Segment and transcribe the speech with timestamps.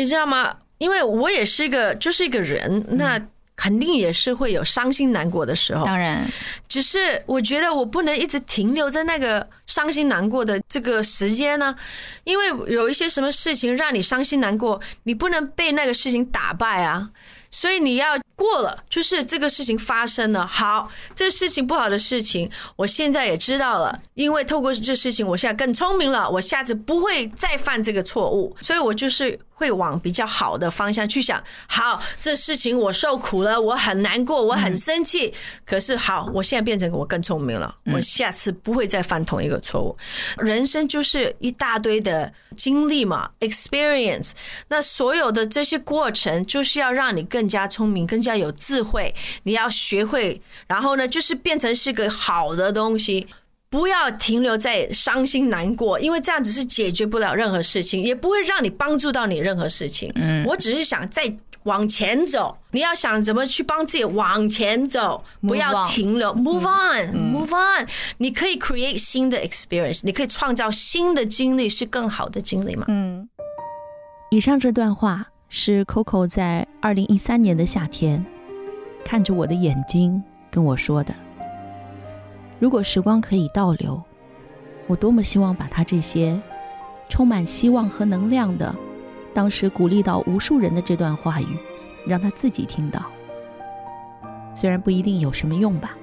[0.00, 0.56] 你知道吗？
[0.78, 3.20] 因为我也是一个，就是一个人，那
[3.54, 5.84] 肯定也是会有伤心难过的时候。
[5.84, 6.26] 当然，
[6.66, 11.76] 只是我觉得我不能一直停留在那个伤心难过的这个时间呢，
[12.24, 17.10] 因为有一些什么事情让你伤心难过，你不能被那个事情打败啊。
[17.52, 20.46] 所以你要过了，就是这个事情发生了。
[20.46, 24.00] 好，这事情不好的事情，我现在也知道了。
[24.14, 28.56] 因为透过这事情，我现在更聪明了，我下次不会再犯这个错误。
[28.60, 31.42] 所以我就是会往比较好的方向去想。
[31.68, 35.34] 好，这事情我受苦了，我很难过，我很生气。
[35.66, 39.94] 可是好，我现在变成我更聪明了，我下次不会再犯同一个错误。
[40.38, 44.30] 人生就是一大堆的经历嘛，experience。
[44.68, 47.40] 那所有的这些过程，就是要让你更。
[47.40, 49.14] 更加聪明，更加有智慧。
[49.44, 53.26] 你要学会，然后呢，就是变成是个好的东西，
[53.70, 60.10] 不要停留在伤心难过，因为这样子是解决不了任何事情，也不会让你帮助到你任何事情。
[60.16, 62.56] 嗯，我只是想再往前走。
[62.72, 67.86] 你要想怎么去帮自己往前走，不要停留，move on，move on。
[68.18, 72.86] 你可以 create 新的 experience，你可以创造新的经历，是更好的经历嘛？
[72.88, 73.28] 嗯。
[74.30, 75.28] 以上这段话。
[75.52, 78.24] 是 Coco 在二零一三年的夏天，
[79.04, 81.12] 看着我的眼睛跟我说的。
[82.60, 84.00] 如果时光可以倒流，
[84.86, 86.38] 我多么希望把他这些
[87.08, 88.76] 充满希望和能量的，
[89.32, 91.46] 当时鼓励到无数人的这段话语，
[92.06, 93.06] 让他自己听到。
[94.54, 95.96] 虽然不一定有什么用吧，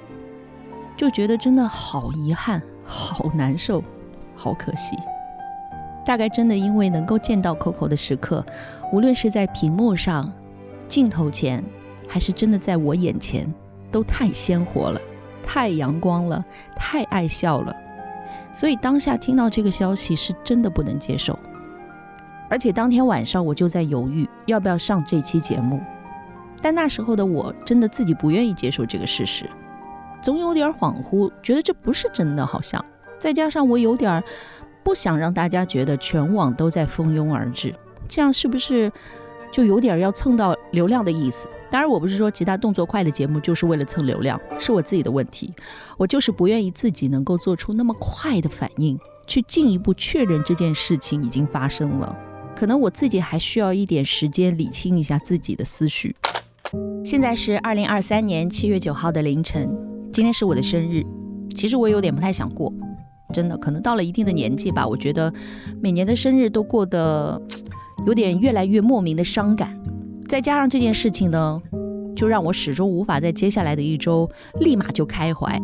[0.98, 3.84] 就觉得真的好遗憾、好难受、
[4.36, 4.98] 好可惜。
[6.04, 8.44] 大概真的因为能够见到 Coco 的时刻，
[8.92, 10.34] 无论是在屏幕上、
[10.88, 11.64] 镜头前，
[12.08, 13.54] 还是真的在我眼前，
[13.92, 15.00] 都太鲜活了，
[15.48, 16.44] 太阳光了，
[16.76, 17.74] 太爱笑了。
[18.52, 21.40] 所以当下听到这个消息是真的不能接受，
[22.50, 25.82] 而且当天晚上我就在犹豫要不要上这期节目。
[26.62, 29.50] 但那时候的我真的自己不愿意接受这个事实，
[30.22, 32.84] 总有点恍惚，觉得这不是真的，好像
[33.18, 34.22] 再加上我有点。
[34.84, 37.76] 不想让大家觉得全网都在蜂拥而至，
[38.08, 38.90] 这样是不是
[39.52, 41.50] 就有点要蹭到流量的意思？
[41.70, 45.54] 当然，我不是说其他动作快的节目就是为了蹭流量，是我自己的问题。
[45.98, 52.16] 我就是不愿意自己能够做出那么快的反应，去进一步确认这件事情已经发生了。
[52.56, 56.16] 可能我自己还需要一点时间理清一下自己的思绪。
[57.04, 59.70] 现在是二零二三年七月九号的凌晨，
[60.12, 61.06] 今天是我的生日，
[61.54, 62.74] 其实我有点不太想过。
[63.34, 65.32] 真的，可能到了一定的年纪吧，我觉得
[65.82, 67.42] 每年的生日都过得
[68.06, 69.78] 有点越来越莫名的伤感。
[70.28, 71.62] 再加上这件事情呢，
[72.16, 74.30] 就让我始终无法在接下来的一周
[74.60, 75.60] 立马就开怀。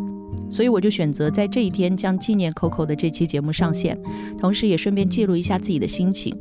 [0.49, 3.99] 所以我就选择在这一天将纪念 Coco 的这期节目上线，
[4.37, 6.35] 同时也顺便记录一下自己的心情。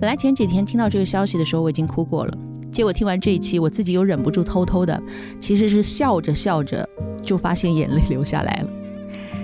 [0.00, 2.38] 本来前几天听到这个消息的时候，我已经哭过了，
[2.72, 5.00] 结果听完这一期，我自己又忍不住偷偷的，
[5.38, 6.88] 其实是笑着笑着
[7.22, 8.70] 就发现眼泪流下来了。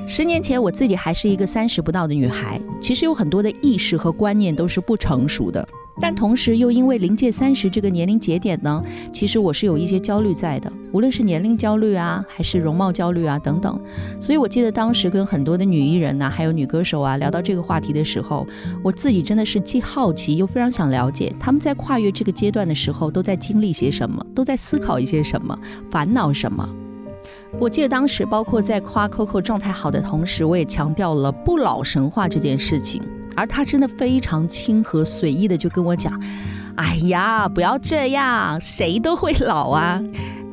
[0.06, 5.66] 十年前，我自己还是一个三十不到的女孩，其实有很多的意识和观念都是不成熟的。
[6.00, 13.80] 但同时，又因为临界三十这个年龄节点呢，其实我是有一些焦虑在的，无论是年龄焦虑啊，还是容貌焦虑啊等等。
[14.20, 18.46] 所以我记得当时跟很多的女艺人呐，还有女歌手啊聊到这个话题的时候，
[18.82, 25.58] 我自己真的是既好奇又非常想了解，他们在跨越这个阶段的时候都在经历些什么，都在思考一些什么，
[25.90, 26.68] 烦恼什么。
[27.58, 33.00] 我记得当时，包括在夸 Coco 状态好的同时，我也强调了不老神话这件事情，
[33.36, 36.20] 而他真的非常亲和随意的就跟我讲
[36.76, 40.02] ：“哎呀，不要这样，谁都会老啊。”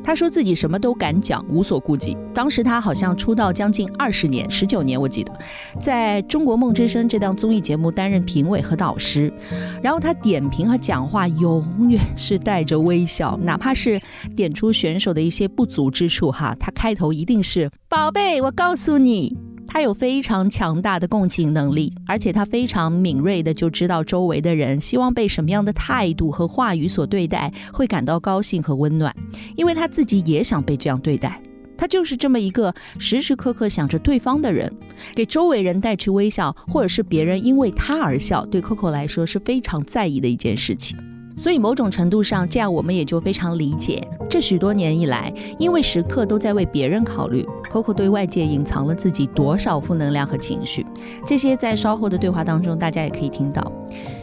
[0.06, 2.14] 他说自己什么都敢讲，无所顾忌。
[2.34, 5.32] 当时他好像出道将近二十年，十九年我记得，
[5.80, 9.32] 在中国梦之声这档综艺节目担任评委和导师。
[9.82, 13.98] 然后他点评和讲话永远是带着微笑，哪怕是
[14.36, 19.34] 点出选手的一些不足之处，哈，他开头一定是“宝贝，我告诉你”。
[19.74, 29.12] 他有非常强大的共情能力，而且他非常敏锐的就知道周围的人希望被什么样的态度和话语所对待，会感到高兴和温暖，
[29.56, 31.42] 因为他自己也想被这样对待。
[31.76, 34.72] 他就是这么一个时时刻刻想着对方的人，
[35.12, 40.96] 给周围人带去微笑，或者是别人因为他而笑，对 Coco 来说是非常在意的一件事情。
[41.36, 50.86] 所以某种程度上，这样我们也就非常理解，这许多年以来，因为时刻都在为别人考虑，Coco 对外界隐藏了自己多少负能量和情绪。
[51.26, 53.72] 这些在稍后的对话当中，大家也可以听到。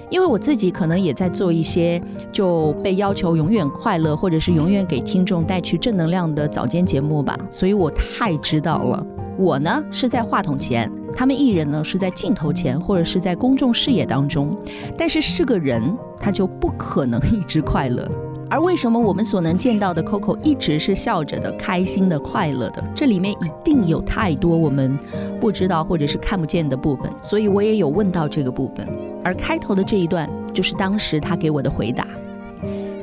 [0.09, 2.01] 因为我自己可能也在做一些
[2.33, 9.05] 就被要求永远快乐，或者是永远给听众带去正能量的早间节目吧，所以我太知道了。
[9.41, 14.55] 我呢是在话筒前，他们艺人呢是在镜头前或者是在公众视野当中。
[14.95, 15.81] 但是是个人，
[16.17, 18.07] 他就不可能一直快乐。
[18.51, 22.83] 而为什么我们所能见到的 Coco 一直是笑着的、开心的、快乐的？
[22.93, 24.95] 这里面一定有太多我们
[25.39, 27.11] 不知道或者是看不见的部分。
[27.23, 28.87] 所以我也有问到这个部分。
[29.23, 32.05] 而开头的这一段就是当时他给我的回答。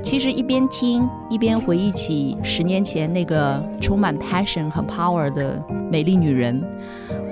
[0.03, 6.63] 其实一边听一边回忆起十年前那个充满 passion 和 power 的美丽女人，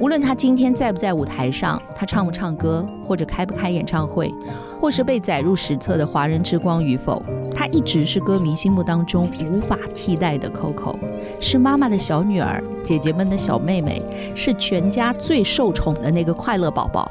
[0.00, 4.34] 无论她今天在不在舞台上，她唱不唱歌，或者开不开演唱会，
[4.80, 7.22] 或是被载入史册的华人之光与否，
[7.54, 10.96] 她一直是歌迷心目当中无法替代的 Coco，
[11.40, 14.02] 是妈妈的小女儿，姐姐们的小妹妹，
[14.34, 17.10] 是全家最受宠的那个快乐宝宝。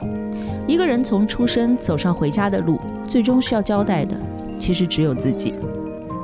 [0.68, 4.16] 一个人从出生走上回家的路，最终需要交代的。
[4.60, 5.54] 其实只有自己。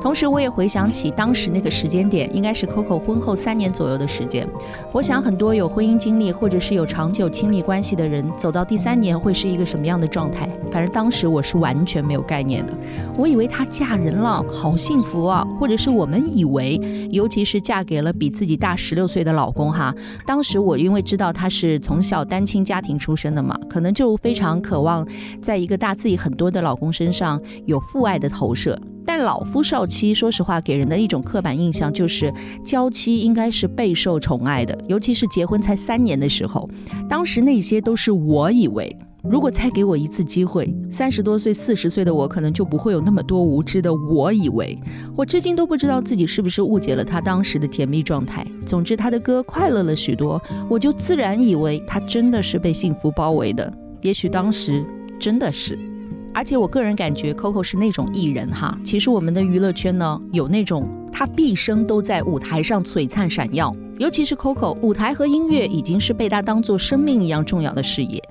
[0.01, 4.47] 同时，我也回想起当时那个时间点，应该是 Coco 婚后三年左右的时间。
[4.91, 10.49] 我想，很多有婚姻经历或者是有长久亲密关系的人，走到第三年会是一个什么样的状态？
[10.71, 12.73] 反正当时我是完全没有概念的。
[13.15, 15.47] 我以为她嫁人了，好幸福啊！
[15.59, 16.81] 或者是我们以为，
[17.11, 19.93] 尤其是嫁给了比自己大十六岁的老公哈。
[20.25, 25.07] 当时我因为知道她是从小单亲家庭出身的嘛，可能就非常渴望
[25.39, 28.75] 在一个大自己很多的老公身上有父爱的投射。
[29.05, 32.33] 但老夫少妻，说实话，给人的一种刻板印象就是，
[32.63, 36.69] 娇妻应该是备受宠爱的，尤其是结婚才三年的时候。
[37.09, 44.77] 当时那些都是我以为，如果再给我一次机会，三十多岁、四十岁的我，可能就不会有那么多无知的我以为。
[45.15, 48.45] 我至今都不知道自己是不是误解了他当时的甜蜜状态。
[48.65, 53.71] 总之，他的歌快乐了许多，我就自然以为他真的是被幸福包围的。
[54.01, 54.85] 也许当时
[55.19, 55.77] 真的是。
[56.33, 58.77] 而且我个人感觉，Coco 是那种艺人哈。
[58.83, 68.21] 其实我们的娱乐圈呢，有那种他毕生都在舞台上璀璨闪耀，尤其是 Coco，舞台和音乐已经是被他当做生命一样重要的事业。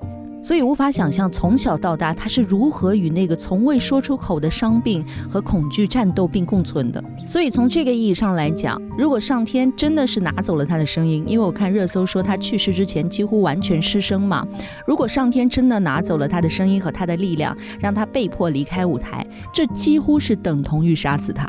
[0.41, 7.03] 所以无法想象从小到大他是如何与那个从未说出口的伤病和恐惧战斗并共存的。
[7.25, 14.45] 所以从这个意义上来讲，如果上天真的是拿走了他的声音，因为我看热搜说他去世之前几乎完全失声嘛。
[14.87, 21.47] 如果上天真的拿走了他的声音和他的力量，让他被迫离开舞台，这几乎是等同于杀死他。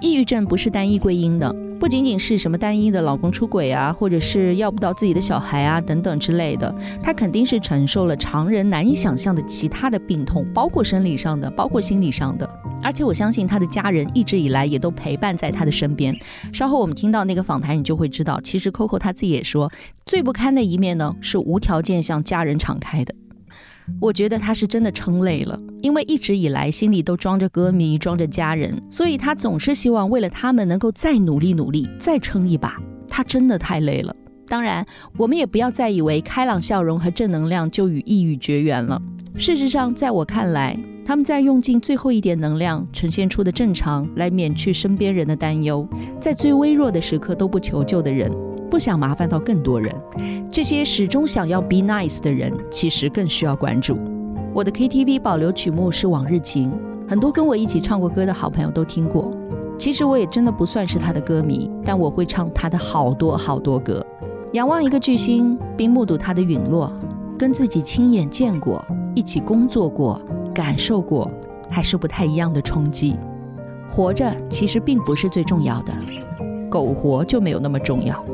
[0.00, 1.54] 抑郁症不是单一归因的。
[1.78, 12.48] 不仅仅是什么单一的老公出轨啊，或者是要不到自己的小孩啊等等之类的，她肯定是承受了常人难以想象的其他的病痛，包括生理上的，包括心理上的。
[12.82, 16.16] 而且我相信她的家人一直以来也都陪伴在她的身边。
[16.52, 19.70] 稍后我们听到那个访谈，你就会知道，其实 Coco 她自己也说，
[20.06, 23.14] 最不堪的一面呢，是无条件向家人敞开的。
[24.00, 32.76] 我觉得他是真的撑累了，因为一直以来心里都装着歌迷，装着家人，所以他总是希望为了他们能够再努力努力，再撑一把。
[33.08, 34.14] 他真的太累了。
[34.48, 39.00] 当然，我们也不要再以为开朗笑容和正能量就与抑郁绝缘了。
[39.34, 45.86] 事实上，在我看来，他们在用尽最后一点能量呈现出的正常，来免去身边人的担忧，
[46.20, 48.30] 在最微弱的时刻都不求救的人。
[48.68, 49.94] 不想麻烦到更多人，
[50.50, 53.96] 这些始终想要 be nice 的人，其实更需要关注。
[54.52, 56.70] 我的 KTV 保留曲目是《往日情》，
[57.08, 59.32] 很多跟我一起唱过歌的好朋友都听过。
[59.78, 64.04] 其实我也真的不算是他的歌迷，但我会唱他的好多好多歌。
[64.52, 66.90] 仰望一个巨星，并目睹他的陨落，
[67.38, 68.82] 跟自己亲眼见过、
[69.14, 70.20] 一起工作过、
[70.54, 71.30] 感受过，
[71.68, 73.16] 还是不太一样的冲击。
[73.88, 75.92] 活着其实并不是最重要的，
[76.70, 78.24] 苟活就没有那么重要。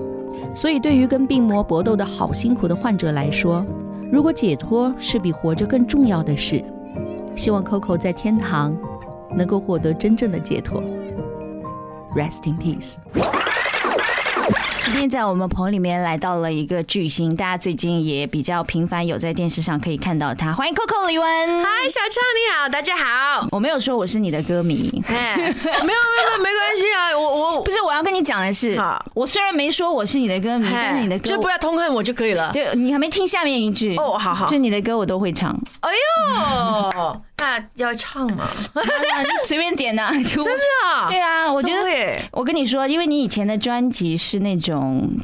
[0.54, 3.64] 所以，对于跟病魔搏斗的好辛苦的患者来说，
[4.10, 6.62] 如果解脱是比活着更重要的事，
[7.34, 8.76] 希望 Coco 在天堂
[9.34, 10.82] 能够获得真正的解脱。
[12.14, 12.96] Rest in peace。
[14.84, 20.52] 今天在我们棚里面来到了一个巨星，大家最近也比较频繁有在电视上可以看到他。
[20.52, 23.46] 欢迎 Coco 李玟，嗨，小畅你好，大家好。
[23.52, 28.76] 我没有说我是你的歌迷，哎，没有没有没关系啊，我我不是我要跟你讲的是，
[29.14, 32.50] 我虽然没说我是你的歌迷，但是你的歌就不要痛恨我就可以了。
[32.52, 35.56] 对，你还没听下面一句哦，好好，就你的歌我都会唱。
[35.80, 37.22] 哎呦。
[37.42, 38.44] 那要唱吗？
[39.44, 41.08] 随便点呐，真的？
[41.08, 41.82] 对啊，我觉得
[42.30, 44.71] 我跟你说，因为你以前的专辑是那种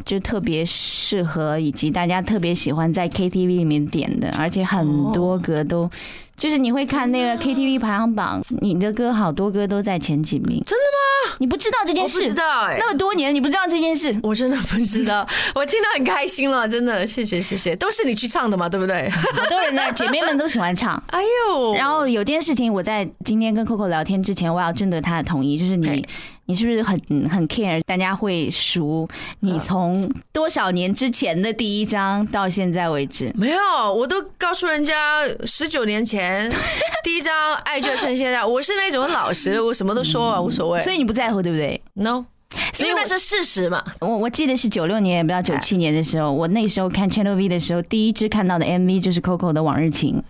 [0.05, 5.91] 就特别适合，以及大家特别喜欢在 KTV 里面点的，而且很多歌都。
[6.37, 10.85] 就是你会看那个 KTV 排行榜，你的歌好多歌都在前几名，真的
[11.33, 11.35] 吗？
[11.41, 12.23] 你不知道这件事？
[12.23, 14.17] 不知道哎，那么多年你不知道这件事？
[14.23, 15.27] 我真的不知道，
[15.57, 19.11] 我听到很开心了，真的，谢谢谢谢，都是你去唱的嘛，对不对？
[19.11, 21.03] 好多人呢， 姐妹们都喜欢唱。
[21.09, 26.07] 哎呦，然后有件事情，我在今天跟 Coco 聊天之前，我要征得她的同意，就是你。
[26.49, 27.79] 你是不是很很 care？
[27.85, 29.07] 大家会数
[29.41, 33.31] 你从多少年之前的第一张到现在为止？
[33.37, 33.61] 没有，
[33.95, 36.51] 我都告诉人家十九年前
[37.05, 40.81] 第一张《爱就趁现在》，我是那种很老实的，我什么都说啊，无所谓。
[40.81, 42.25] 所以你不在乎，对不对？no，
[42.73, 43.85] 所以那是事实嘛。
[44.01, 50.23] 我我记得是九六年，也不知道九七年的时候，我那时候看 Channel V 的时候，第一支看到的 MV 就是 Coco 的《往日情》。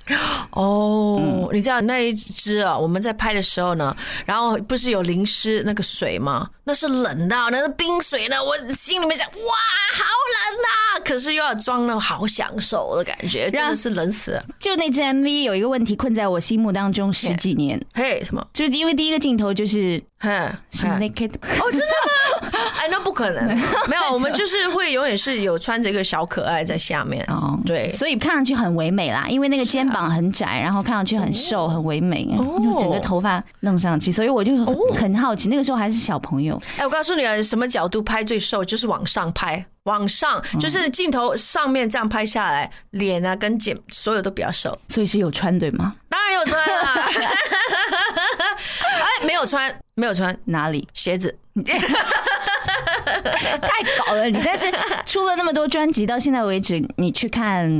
[0.50, 3.94] 哦，你知道那一支啊，我们在拍的时候呢，
[4.24, 6.48] 然后不是有淋湿那个水吗？
[6.64, 8.36] 那是冷的，那是冰水呢。
[8.42, 9.54] 我心里面想，哇，
[9.92, 11.00] 好冷啊！
[11.04, 14.44] 可是又要装那种好享受的感觉，真的是冷死了。
[14.58, 18.46] 就那支 MV 有一个问题困在我心目当中十几年，嘿，什么？
[18.52, 20.30] 就是因为第一个镜头就是嘿，
[20.70, 21.30] 是 naked，
[22.78, 23.46] 哎，那不可能，
[23.88, 27.24] 没有， 我们就是会永远是有穿着一个小可爱在下面。
[27.28, 27.58] 哦。
[27.66, 44.76] 对，所以看上去很唯美啦，因为那个肩膀很窄，然后看上去很瘦，很唯美，就整个头发弄上去，所以我就很很好奇，那个时候还是小朋友，哎，我告诉你啊，什么角度拍最瘦，就是往上拍，往上就是镜头上面这样拍下来，脸啊跟肩所有都比较瘦。
[44.88, 45.94] 所以是有穿对吗？
[46.08, 47.08] 当然有穿啦，
[48.98, 50.86] 哎，没有穿，没有穿哪里？
[50.94, 51.34] 鞋子。
[53.04, 54.40] 太搞了你！
[54.44, 54.66] 但是
[55.06, 57.70] 出了那么多专辑，到现在为止，你去看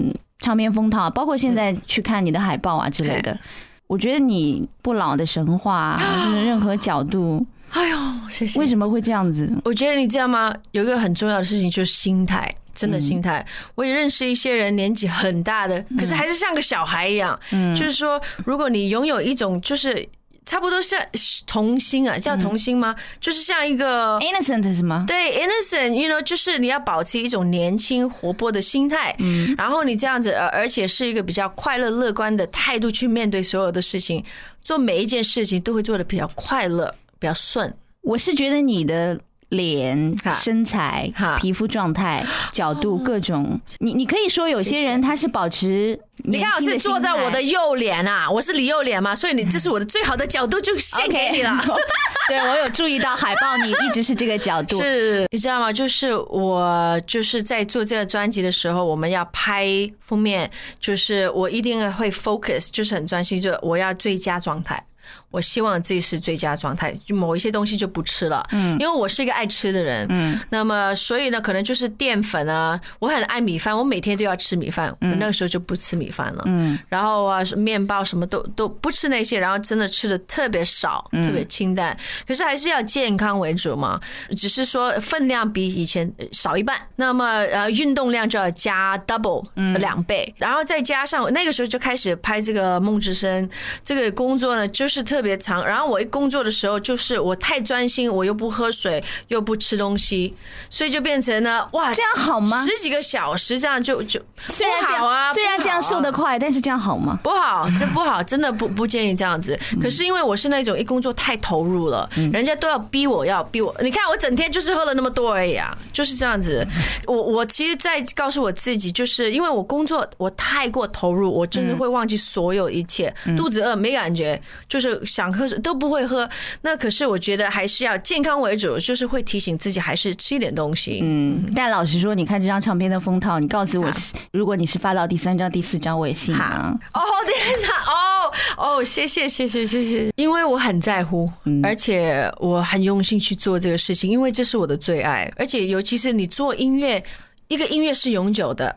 [0.40, 3.38] 唱片封套，包括现在去看你的海报啊之类的，
[3.87, 7.98] 我觉得你不老的神话、啊，就是任何角度， 哎呦，
[8.28, 8.58] 谢谢。
[8.58, 9.52] 为什么会这样子？
[9.64, 10.52] 我觉得你知道吗？
[10.72, 13.44] 有一个很重要的事情就是心态，真的心态。
[13.75, 17.38] 我也认识一些人，年纪很大的，可是还是像个小孩一样。
[17.52, 20.08] 嗯就是说，如果你拥有一种就是
[20.49, 20.99] 差不多像
[21.47, 22.97] 童心啊，叫童心吗？
[23.21, 24.19] 就是像一个。
[24.21, 25.05] innocent 是吗？
[25.07, 34.25] 对，innocent，you know，就是你要保持一种年轻活泼的心态，嗯，然后你这样子，呃，而且是一个比较快乐乐观的态度去面对所有的事情，
[34.62, 37.71] 做每一件事情都会做的比较快乐，比较顺。
[38.00, 51.57] 我是觉得你的脸、身材、皮肤状态、 角度各种，你你可以说有些人他是保持你看，我是坐在我的右脸啊，我是李右脸嘛，所以你 这是我的最好的角度，就献给你了。
[52.28, 54.78] 对我有注意到海报，你一直是这个角度。
[54.83, 55.73] 是，你知道吗？
[55.73, 59.67] 就是我就是在做这个专辑的时候，我们要拍
[59.99, 64.85] 封面，就是我一定会 focus，就是很专心，就我要最佳状态。
[65.30, 84.00] 我希望自己是最佳状态，就某一些东西就不吃了，嗯，因为我是一个爱吃的人，嗯，那么所以呢，可能就是淀粉啊，我很爱米饭，我每天都要吃米饭，我那个时候就不吃米饭了，嗯，然后啊，面包什么都都不吃那些，然后真的吃的特别少，特别清淡，可是还是要健康为主嘛，
[84.37, 89.47] 只是说分量比以前少一半，那么呃运动量就要加 double
[89.78, 93.49] 两倍，然后再加上那个时候就开始拍这个梦之声
[93.85, 95.66] 这个工作呢，就是特别长。
[95.66, 100.34] 然后我一工作的时候，就是我太专心，我又不喝水，又不吃东西，
[100.70, 102.64] 所以就变成了，哇，这样好吗？
[102.64, 107.18] 十几个小时这样就就虽然好啊，样，虽然这样瘦得快，但是这样好吗？
[107.22, 109.58] 不好，这不好，真的不 不建议这样子。
[109.80, 113.75] 可是因为我是那种一工作太投入了，人家都要逼我要逼我。
[113.82, 116.66] 你看我整天就是喝了那么多而已啊，就是这样子。
[117.06, 123.12] 我我其实，在告诉我自己，就是因为我工作我太过投入，我真的会忘记所有一切。
[123.37, 126.29] 肚子饿没感觉，就是想喝水都不会喝。
[126.62, 131.00] 那可是我觉得还是要健康为主，就是会提醒自己还是吃一点东西。
[131.03, 133.91] 嗯，但老实说，你看这张唱片的封套，你告诉我，
[134.33, 136.73] 如果你是发到第三张、第四张，我也信啊。
[136.93, 141.31] 哦，第三张，哦哦，谢谢谢谢谢谢，因为我很在乎，
[141.62, 147.03] 而且我很用心去做这个事情，因为这是我的最爱，而且尤其是你做音乐，
[147.49, 148.77] 一个音乐是永久的。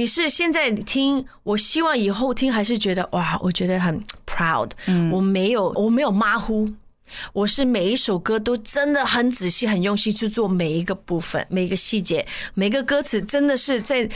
[0.00, 4.70] 你是现在听，我希望以后听还是觉得哇，我觉得很 proud，
[5.12, 6.66] 我没有我没有马虎，
[7.32, 14.08] 我是每一首歌都真的很仔细、很用心去做每一个部分、每一个细节、每个歌词，真的是在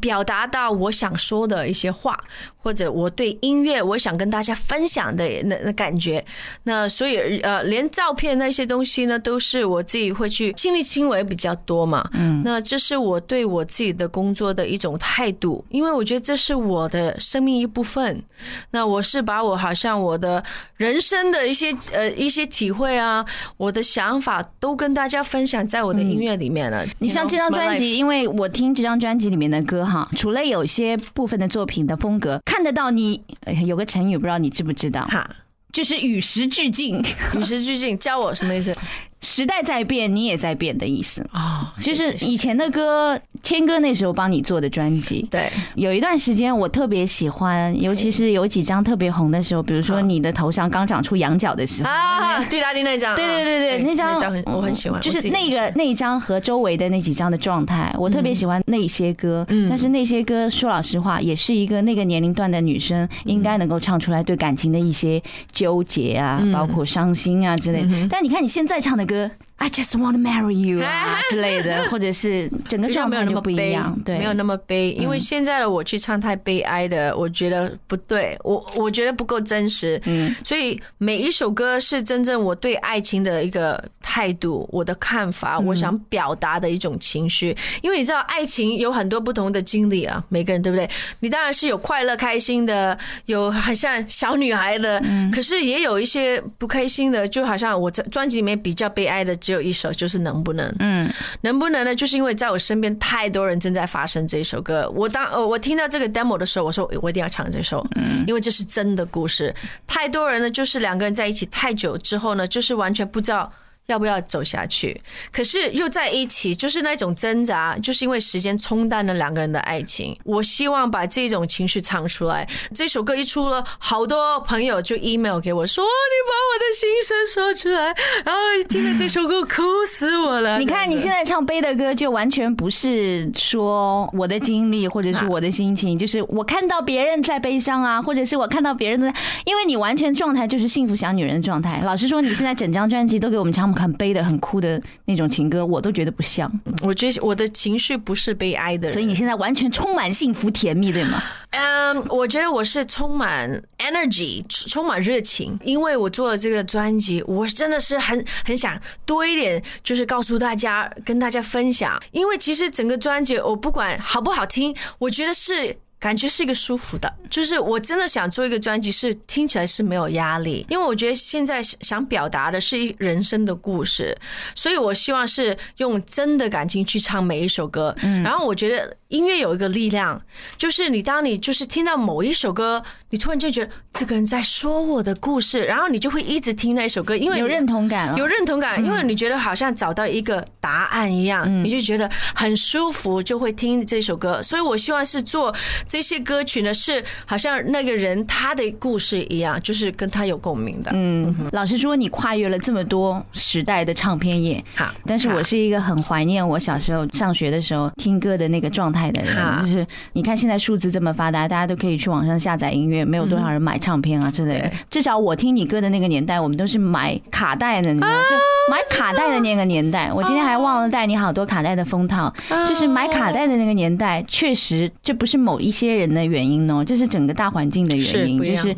[0.00, 2.18] 表达到我想说的一些话，
[2.56, 6.24] 或者我对音乐我想跟大家分享的那那感觉。
[6.64, 12.08] 那所以呃，连照片那些东西呢，都是我自己会去亲力亲为比较多嘛。
[12.14, 18.22] 嗯，那这是我对我自己的工作的一种态度，因为我觉得这是我的生命一部分。
[18.70, 20.42] 那我是把我好像我的
[20.76, 23.24] 人生的一些呃一些体会啊，
[23.56, 26.84] 我的想法都跟大家分享在我的音乐里面了。
[26.98, 35.28] 你像这张专辑，因为我听这张专辑里面的歌哈，除了有些部分的作品的风格看得到你，哎有个成语不知道你知不知道，哈，
[35.72, 37.02] 就是与时俱进。
[37.34, 38.74] 与时俱进，教我什么意思？
[39.20, 41.22] 时代在变，你也在变的意思。
[41.32, 51.90] 哦，就是以前的歌，谦哥那时候帮你做的专辑，对，有一段时间我特别喜欢，尤其是有几张特别红的时候，比如说你的头上刚长出羊角的时候。
[51.90, 54.14] 啊，滴答滴那张，对对对对，那张
[54.46, 59.44] 我很喜欢，就是那个那一张和周围的那几张的状态，我特别喜欢那些歌。
[59.48, 65.20] 嗯但是那些歌，说老实话，也是一个那个年龄段的女生应该能够唱出来对感情的一些
[65.52, 67.88] 纠结啊，嗯包括伤心啊之类的。
[68.08, 69.47] 但你看你现在唱的歌。
[69.60, 87.54] I just want to marry you 啊 之类的， 或者是整个比较没有状态就那么悲不一样，，对，没有那么悲，因为现在的我去唱太悲哀的，我觉得不对，我我觉得不够真实，嗯所以每一首歌是真正我对爱情的一个态度，我的看法，我想表达的一种情绪。
[87.82, 90.88] 因为你知道，爱情有很多不同的经历啊，每个人对不对？
[91.20, 92.96] 你当然是有快乐开心的，
[93.26, 95.02] 有很像小女孩的，
[95.34, 100.70] 可是也有一些不开心的，就好像我在专辑里面比较悲哀的只有一首，就是能不能。
[100.78, 101.94] 嗯，能不能呢？
[101.94, 109.54] 就是因为在我身边太多人正在发生这首歌，我当呃我听到这个 demo 的时候，我说我一定要唱这首，嗯因为这是真的故事。
[109.86, 113.50] 太多人呢，就是两个人在一起太久之后呢，就是完全不知道。
[113.88, 115.00] 要不要走下去？
[115.32, 120.14] 可是又在一起，就是那种挣扎，就是因为时间冲淡了两个人的爱情。
[120.24, 122.46] 我希望把这种情绪唱出来。
[122.74, 125.88] 这首歌一出了，好多朋友就 email 给我说：“你
[126.28, 127.86] 把我的心声说出来。”
[128.26, 130.58] 然后听了这首歌，哭死我了。
[130.58, 139.10] 你看你现在唱悲的歌，就完全不是说我的经历或者是我的心情，就是我看到别人在悲伤啊，或者是我看到别人的，
[139.46, 141.80] 因为你完全状态就是幸福小女人的状态。
[141.82, 146.50] 老实说，你现在整张专辑都给我们唱很悲的、很哭的那种情歌，我都觉得不像。
[146.82, 151.22] 我觉得我的情绪不是悲哀的，所以你现在完全充满幸福甜蜜，对吗？
[151.50, 161.98] 嗯，我觉得我是充满 energy，充满热情，因为我做了这个专辑，我真的是很很想多一点，就是告诉大家，跟大家分享。
[162.12, 165.78] 因为其实整个专辑，我不管好不好听，我觉得是。
[166.00, 174.16] 感觉是一个舒服的，就是我真的想做一个专辑，是听起来是没有压力，因为我觉得现在想表达的是一人生的故事，
[174.54, 177.94] 所以我希望是用真的感情去唱每一首歌。
[178.02, 180.20] 嗯然后我觉得音乐有一个力量，
[180.56, 188.18] 就是你当你就是听到某一首歌，你突然就觉得这个人在说我的故事，然后你就会一直听那首歌，因为有认同感了。
[188.18, 194.42] 有认同感，因为你觉得好像找到一个答案一样，你就觉得很舒服，就会听这首歌。
[194.42, 195.54] 所以我希望是做
[195.88, 200.90] 这些歌曲呢，是好像那个人他的故事一样，就是跟他有共鸣的。
[200.94, 209.34] 嗯，老实说，你跨越了这么多时代的唱片业，好，但是我是一个很怀念我小时候上学的时候听歌的那个状态的人。
[209.34, 214.70] 哈就是你看现在数字这么发达，大家都可以去网上下载音乐，没有多少人买唱片啊之类的。
[214.90, 218.22] 至少我听你歌的那个年代，我们都是买卡带的，你知道吗？
[218.28, 218.36] 就
[218.72, 220.10] 买卡带的那个年代。
[220.12, 222.32] 我今天还忘了带你好多卡带的封套，
[222.68, 228.74] 就是买卡带的那个年代，确实这不是某一些人的原因哦，这是整个大环境的原因，就是。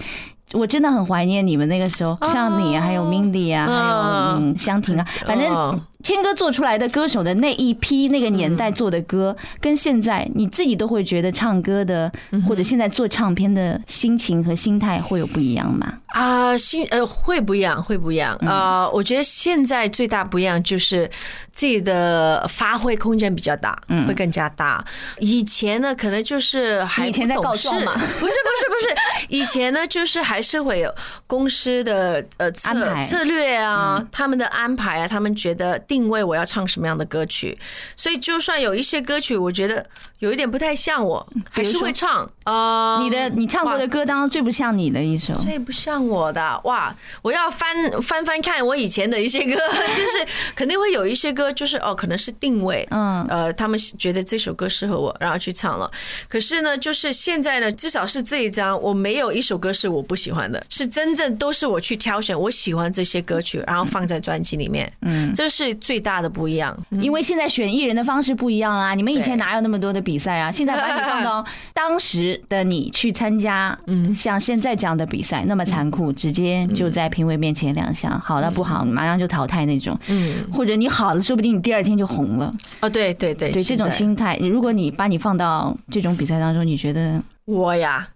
[0.53, 4.59] 我真的很怀念你们那个时候，像你啊，还有 Mindy 啊，还有嗯。
[4.59, 12.11] 香婷啊，反正哦谦哥做出来的歌手的那一批那个年代做的歌，跟现在你自己都会觉得唱歌的
[12.49, 15.99] 或者现在做唱片的心情和心态会有不一样吗？
[16.09, 18.37] 啊，心呃会不一样，会不一样。
[18.40, 21.09] 呃，我觉得现在最大不一样就是
[21.53, 24.85] 自己的发挥空间比较大，会更加大。
[25.20, 27.92] 以前呢，可能就是还以前在告状嘛。
[27.94, 28.33] 不是 不是
[28.68, 30.92] 不是，以前呢就是还是会有
[31.29, 33.05] 公司的呃策安排。
[33.05, 37.59] 策略啊，他们的安排啊，他们觉得定位我要唱什么样的歌曲，
[37.97, 39.85] 所以就算有一些歌曲，我觉得
[40.21, 42.31] 有一点不太像我，还是会唱。
[42.45, 46.95] 呃，你的你唱过的歌当中最不像你的一首，最不像我的哇！
[47.23, 47.69] 我要翻
[48.03, 49.55] 翻翻看我以前的一些歌，
[49.97, 55.91] 就是肯定会有一些歌，就是哦，可能是定位，嗯呃，他们觉得这首歌适合我，然后去唱了。
[56.29, 64.93] 可是呢，就是现在呢，至少是这一张，我没有一首歌是我不喜欢的，是真正都是我去挑选我喜欢这些歌曲，然后放在专辑里面。
[65.03, 66.77] 嗯，这是最大的不一样。
[66.90, 68.95] 因为现在选艺人的方式不一样啦。
[68.95, 70.51] 你们以前哪有那么多的比赛啊？
[70.53, 82.51] 现在把你放到当时的你去参加，嗯，像现在这样的比赛那么残酷，直接就在评委面前亮相，好的不好马上就淘汰那种，嗯，或者你好了，说不定你第二天就红了。
[82.81, 88.07] 哦，对对对，对这种心态，如果你把你放到这种比赛当中，你觉得我呀，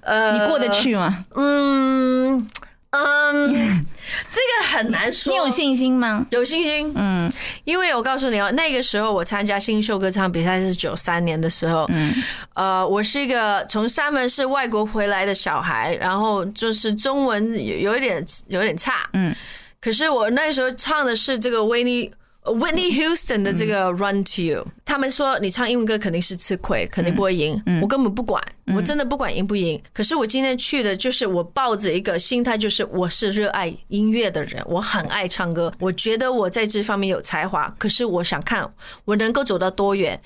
[0.00, 0.70] 呃，你过得？
[0.70, 1.26] 去吗？
[1.34, 2.48] 嗯
[2.90, 3.86] 嗯，
[4.32, 5.32] 这个很难说。
[5.32, 6.26] 你有信心吗？
[6.30, 7.30] 有信心，嗯
[7.64, 12.12] 因为我告诉你哦，那个时候我参加新秀歌唱比赛是九三年的时候，嗯
[12.54, 19.34] 呃，我是一个从三门市外国回来的小孩，然后就是中文有有一点有一点差，嗯，
[19.80, 22.10] 可是我那时候唱的是这个维尼。
[22.54, 27.62] Whitney Houston 的这个 Run to You，他们说你唱英文歌肯定是吃亏，肯定不会赢。
[27.82, 28.42] 我根本不管，
[28.74, 29.80] 我真的不管赢不赢。
[29.92, 37.72] 可是我今天去的就是我抱着一个心态，就是我是热爱音乐的人，我很爱唱歌，我觉得我在这方面有才华。
[37.78, 38.70] 可是我想看
[39.04, 40.20] 我能够走到多远。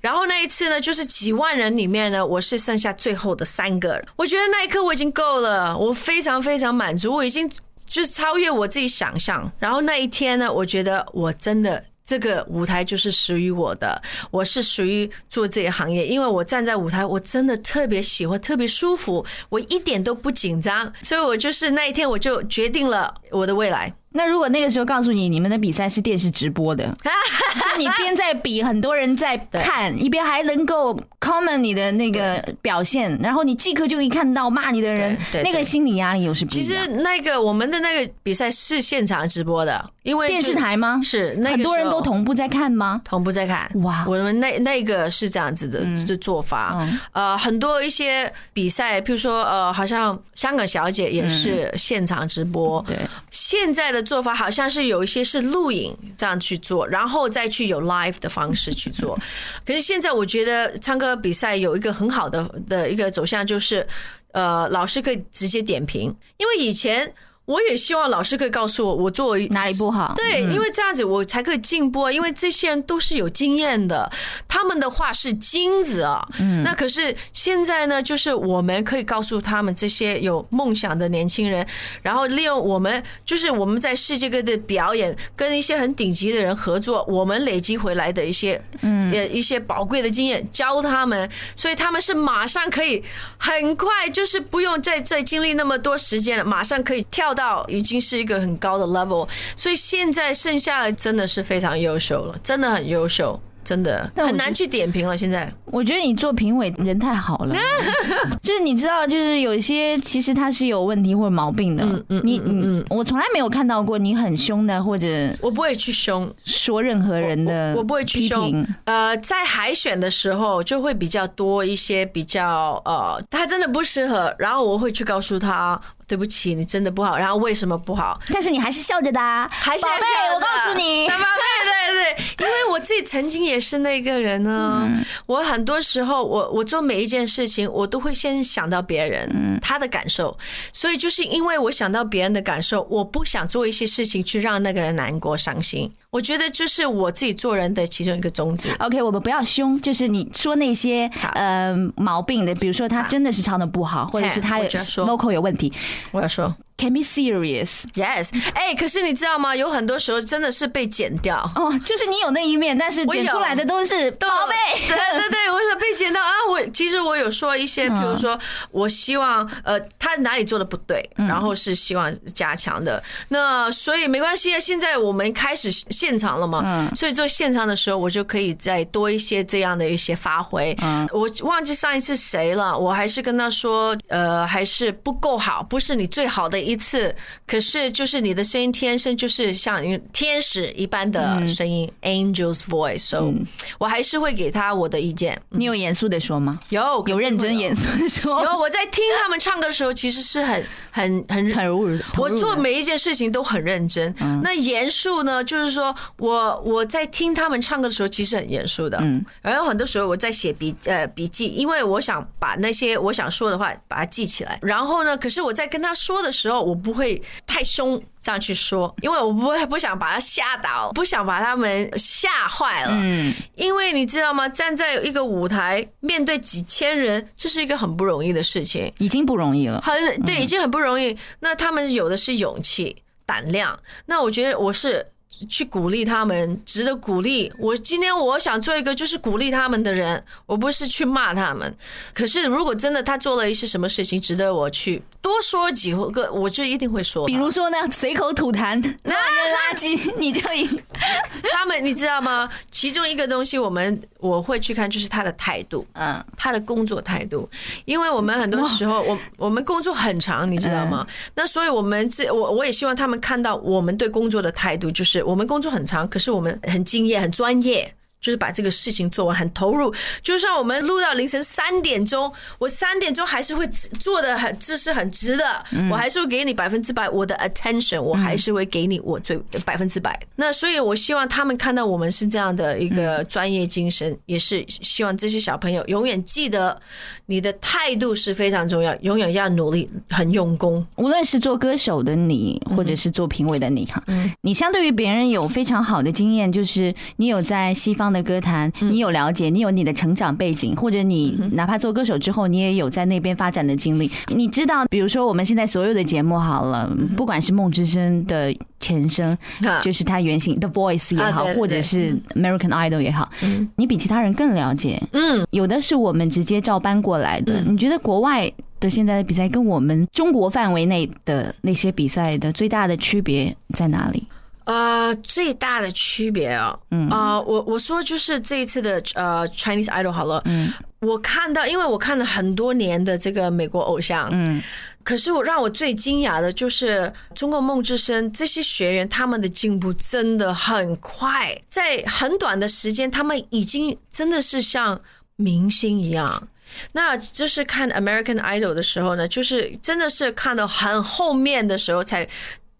[0.00, 4.02] 然后那一次呢，就是几万人里面呢，我是剩下最后的三个。
[4.16, 7.50] 我觉得那一刻我已经够了，我非常非常满足，我已经。
[7.90, 14.00] 就是超越我自己想象，然后那一天呢，我觉得我真的这个舞台就是属于我的，
[14.30, 23.92] 我是属于做这个行业，因为我站在舞台，我真的特别喜欢，特别舒服，我一点都不紧张，所以我就是那一天我就决定了我的未来。
[24.12, 26.92] 那如果那个时候告诉你，你们的比赛是电视直播的，
[27.78, 41.00] 你边在比，很多人在看，一边还能够 comment 你的那个表现，然后你即刻就可以看到骂你的人，那个心理压力又是不其实那个我们的那个比赛是现场直播的，因为电视台吗？
[41.04, 43.00] 是，很多人都同步在看吗？
[43.04, 43.70] 同步在看。
[43.82, 46.84] 哇，我们那那个是这样子的这做法。
[47.12, 52.84] 呃，很多一些比赛，譬如说呃，好像香港小姐也是现场直播。
[52.88, 52.96] 对，
[53.30, 53.99] 现在的。
[54.02, 59.18] 做法好像是有一些是录影这样去做，然后再去有 live 的方式去做。
[59.66, 63.86] 可是现在我觉得唱歌比赛有一个很好的的一个走向，就是
[64.32, 67.12] 呃，老师可以直接点评，因为以前。
[67.46, 70.14] 我也希望老师可以告诉我，我做哪里不好。
[70.16, 72.12] 对，因为这样子我才可以进步啊。
[72.12, 74.08] 因为这些人都是有经验的，
[74.46, 76.24] 他们的话是金子啊。
[76.38, 76.62] 嗯。
[76.62, 81.66] 那可是现在呢，就是我们可以告诉他们这些有梦想的年轻人，
[82.02, 93.02] 然后利用我们，就是我们在世界各地表演，跟一些很顶级的人合作，我们累积回来的一些嗯一些宝贵的经验，教他们，所以他们是马上可以
[93.38, 97.40] 很快，就是不用再再经历那么多时间了，马上可以跳到。
[97.40, 103.40] 到已经是一个很高的 level，所以现在剩下的真的是非常优秀了，真的很优秀。
[103.62, 105.16] 真的很难去点评了。
[105.16, 107.54] 现在我觉得你做评委人太好了，
[108.42, 111.84] 就是你知道，就是有一些其实他是有问题或者毛病的。
[111.84, 115.06] 嗯嗯，你你，我从来没有看到过你很凶的，或者
[115.42, 118.66] 我不会去凶说任何人的，我不会去凶。
[118.84, 125.78] 呃，在海选的时候就会比较多一些比较呃，他真的不适合，然后我会去告诉他，
[126.10, 128.20] 对不起，你真的不好，然后为什么不好？
[128.34, 131.22] 但是你还是笑着的，还是宝贝，我告诉你，宝贝，
[131.64, 133.60] 对对对，因为我自己曾经也。
[133.60, 134.90] 是那个人呢？
[135.26, 140.36] 我很多时候，我我做每一件事情，我都会先想到别人他的感受，
[140.72, 145.92] 所以就是因为我想到别人的感受，我不想做一些事情去让那个人难过伤心。
[146.08, 148.74] 我觉得就是我自己做人的其中一个宗旨。
[148.80, 155.72] OK，我们不要凶，就是你说那些呃毛病的，比如说他真的是唱的不好，或者是他有 vocal 有问题，
[156.12, 156.54] 我要说。
[156.80, 158.30] Can be serious, yes.
[158.54, 159.54] 哎，可是你知道吗？
[159.54, 164.80] 有很多时候真的是被剪掉哦，就是你有那一面，但是剪出来的都是宝贝。
[164.88, 168.38] 对对对，我说被剪到啊， 我其实我有说一些，比如说
[168.70, 173.02] 我希望呃他哪里做的不对，然后是希望加强的。
[173.28, 180.74] 那所以没关系啊，现在我们开始现场了嘛，嗯，所以做现场的时候，我就可以再多一些这样的一些发挥。
[180.80, 186.69] 嗯，我忘记上一次谁了，我还是跟他说，呃，还是不够好，不是你最好的。
[186.70, 187.14] 一次，
[187.46, 193.32] 可是就是你的声音天生就是像天使一般的声音，Angel's voice，so
[193.78, 195.40] 我还是会给他我的意见。
[195.48, 196.60] 你有严肃的说吗？
[196.68, 198.44] 有，有认真严肃的说。
[198.44, 201.98] 有，我在听他们唱歌的时候，其实是很很很 很入。
[202.16, 204.14] 我做每一件事情都很认真。
[204.44, 208.98] 那严肃呢，就是说我我在听他们唱歌的时候，其实很严肃的。
[209.00, 214.58] 嗯，然后很多时候我在写笔呃笔记，因为我想把那些我想说的话把它记起来。
[214.62, 216.49] 然后呢，可是我在跟他说的时候。
[216.58, 222.92] 我不会太凶这样去说，因为我不会不想把他吓倒，不想把他们吓坏了。
[222.94, 224.48] 嗯，因为你知道吗？
[224.48, 229.80] 站在一个舞台面对几千人，这是一个很不容易的事情，已经不容易了。
[229.82, 231.14] 很对，已经很不容易。
[231.40, 233.78] 那他们有的是勇气、胆量。
[234.06, 235.06] 那我觉得我是。
[235.48, 237.52] 去鼓励他们，值得鼓励。
[237.58, 241.74] 我今天我想做一个就是鼓励他们的人，我不是去骂他们。
[242.12, 247.26] 可是如果真的他做了一些什么事情，值得我去多说几个，我就一定会说。
[247.26, 250.68] 比如说呢，随口吐痰、那垃圾，你就赢。
[251.60, 252.48] 他们你知道吗？
[252.70, 257.46] 其中一个东西，我们我会去看，就是他的态度，嗯，他的工作态度。
[257.84, 261.06] 因为我们很多时候，我我们工作很长，你知道吗？
[261.34, 265.22] 那所以我们这我我也希望他们看到我们对工作的态度，就是。
[265.22, 269.92] 我们工作很长，可是我们很敬业、很专业，就是把这个事情做完，很投入。
[270.22, 273.66] 就算我们录到凌晨三点钟，我三点钟还是会
[273.98, 280.20] 做的很姿势很直的，我还是会给你百分之百我的 attention，我还是会给你我最百分之百。
[280.36, 286.78] 那所以，我希望他们看到我们是这样的一个专业精神，也是希望这些小朋友永远记得
[287.24, 290.86] 你的态度是非常重要，永远要努力、很用功。
[290.96, 294.04] 无论是做歌手的你，或者是做评委的你哈，
[294.42, 298.09] 你相对于别人有非常好的经验，就是你有在西方。
[298.12, 304.10] 的歌坛，你有了解，你有你的成长背景，或者你哪怕做歌手之后，你也有在那边发展的经历。
[304.28, 309.36] 你知道，比如说我们现在所有的节目好了，不管是梦之声的前身，
[309.82, 313.30] 就是它原型 The Voice 也好，或者是 American Idol 也好，
[313.76, 315.00] 你比其他人更了解。
[315.12, 317.60] 嗯，有的是我们直接照搬过来的。
[317.60, 324.26] 你觉得国外的现在的比赛跟我们中国范围内的那些比赛的最大的区别在哪里？
[324.70, 334.62] 呃，最大的区别啊，嗯啊，我我说就是这一次的呃 Chinese Idol 好了，嗯，我看到，因为我看了很多年的这个美国偶像，嗯，
[335.02, 345.00] 可是我让我最惊讶的就是中国梦之声这些学员他们的进步真的很快，在很短的时间，他们已经真的是像
[345.34, 346.46] 明星一样。
[346.92, 352.28] 那就是看 American Idol 的时候呢，就是真的是看到很后面的时候才。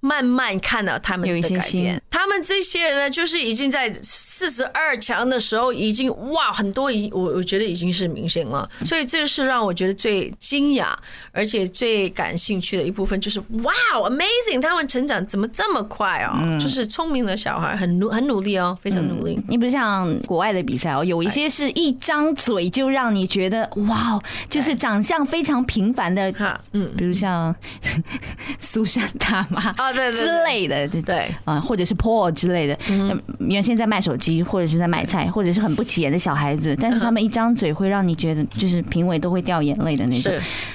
[0.01, 10.95] 慢慢看到他们的改变，他们这些人呢，就是已经在四十二强的时候，已经哇，很多已我我觉得已经是明星了，所以这个是让我觉得最惊讶，
[11.33, 16.59] 而且最感兴趣的一部分，就是哇，amazing，他们成长怎么这么快哦？
[16.59, 19.39] 就是聪明的小孩，很努很努力哦，非常努力。
[19.49, 26.33] 你不像国外的比赛哦，有一些是一张嘴就让你觉得哇，就是长相非常平凡的，
[26.73, 27.55] 嗯，比如像
[28.59, 29.75] 苏珊大妈。
[29.93, 31.29] 对之类的，对对。
[31.45, 32.79] 啊，或者是 poor 之类的，
[33.39, 40.33] 原先在卖手机，或者是在买菜，或者是很不起眼的小孩子，但是他们一张嘴会让你觉得，就是评委都会掉眼泪的那种。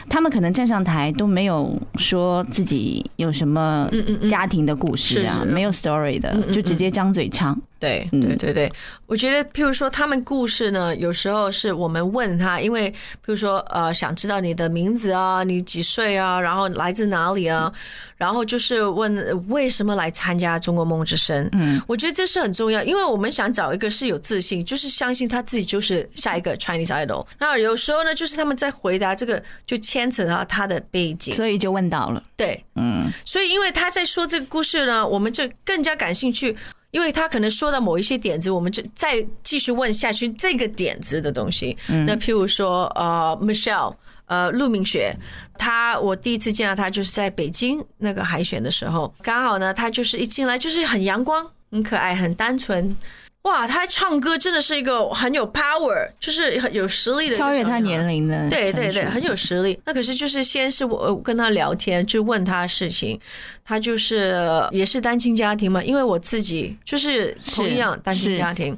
[0.10, 3.90] 他们可能站上台都没有说自己有什么
[4.30, 7.60] 家庭的故事啊，没有 story 的，就直接张嘴唱。
[7.78, 8.72] 对对对对，
[9.06, 17.72] 我觉得，譬如说他们故事呢，有时候是我们问他，因为譬如说呃，想知道你的名字啊，你几岁啊，然后来自哪里啊，
[18.18, 21.50] 然后就是问为什么来参加中国梦之声。
[21.54, 27.26] 嗯，我觉得这是很重要，因为我们想找一个是有自信，就是相信他自己就是下一个 Chinese idol。
[27.40, 32.24] 那有时候呢，就是他们在回答这个，就牵扯到他的背景，所以就问到了。
[32.36, 36.56] 对，嗯，所以因为他在说这个故事呢，我们就更加感兴趣。
[36.92, 41.76] 因为他可能说到某一些点子，我们就再继续问下去这个点子的东西。
[42.08, 43.94] 那譬如说，呃，Michelle，
[44.26, 45.16] 呃，陆明雪，
[45.58, 52.96] 他我第一次见到他就是在北京那个海选的时候，刚好呢，他就是一进来就是很阳光、很可爱、很单纯。
[53.44, 59.80] 哇，他唱歌真的是一个很有 power，就是很有实力的，超越他年龄的，对对对，很有实力。
[59.86, 63.20] 那可是就是先是我跟他聊天，就问他事情，
[63.64, 68.76] 他就是也是单亲家庭嘛，因为我自己就是同样单亲家庭。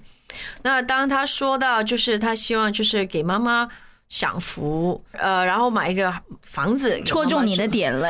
[0.64, 3.70] 那当他说到就是他希望就是给妈妈
[4.10, 8.10] 享福，呃，然后买一个房子，戳中你的点了。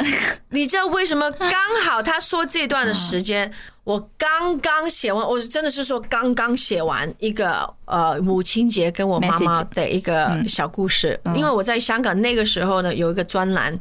[0.49, 1.51] 你知道为什么刚
[1.83, 3.51] 好他说这段的时间？
[3.83, 13.71] 我刚刚写完，我真的是说刚刚写完一个呃母亲节跟我妈妈的一个小故事，因为我在香港那个时候呢有一个专栏，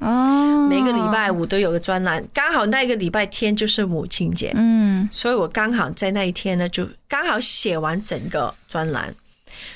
[0.70, 9.12] 每个礼拜五都有个专栏，刚好那个礼拜天就是母亲节，嗯，所以我刚好在那一天呢就刚好写完整个专栏。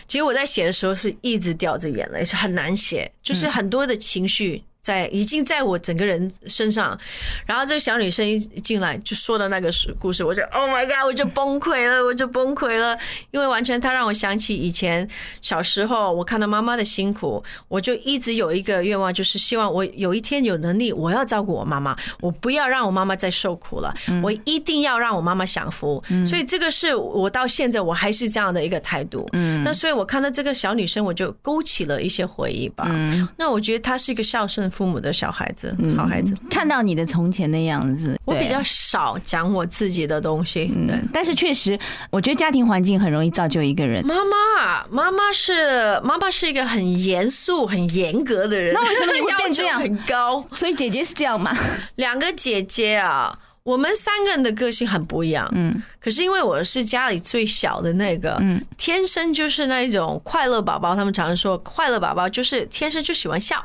[0.07, 4.65] 其实我在写的时候是一直掉着眼泪，是很难写，就是很多的情绪。
[4.81, 6.99] 在已经在我整个人身上，
[7.45, 12.99] 然后这个小女生一进来就说的那个故事，我就 Oh my God，我就崩溃了，我就崩溃了，
[13.31, 15.07] 因为完全她让我想起以前
[15.43, 26.03] 小时候，我看到妈妈的辛苦，我就一直有一个愿望，就是希望我有一天有能力，我要照顾我妈妈，我不要让我妈妈再受苦了，我一定要让我妈妈享福。
[26.27, 29.29] 所以这个是我到现在我还是这样的一个态度。
[29.35, 32.87] 嗯，那所以我看到这个小女生，我就勾起了一些回忆吧。
[32.89, 34.70] 嗯，那我觉得她是一个孝顺。
[34.71, 38.19] 父母的小孩子，好孩子，看到你的从前的样子。
[38.25, 41.79] 我比较少讲我自己的东西，对，但是确实，
[42.11, 44.07] 我觉得家庭环境很容易造就一个人。
[44.07, 48.73] 妈妈，妈妈是妈妈是一个很严肃、很严格的人。
[48.73, 49.79] 那为什么你会变这样？
[49.83, 51.53] 很高，所以姐姐是这样吗？
[51.97, 53.37] 两个姐姐啊。
[53.63, 60.97] 我们三个人的个性很不一样，嗯，可是因为我是家里最小的那个，嗯，天生就是那一种快乐宝宝。
[60.97, 63.65] 他们常常说，快乐宝宝就是天生就喜欢笑，